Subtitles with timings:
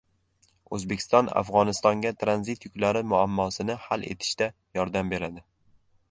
[0.75, 5.45] O‘zbekiston Afg‘onistonga tranzit yuklari muammosini hal etishda yordam beradi